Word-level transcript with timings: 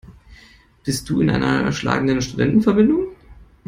Bist 0.83 1.07
du 1.11 1.21
in 1.21 1.29
einer 1.29 1.71
schlagenden 1.71 2.23
Studentenverbindung? 2.23 3.09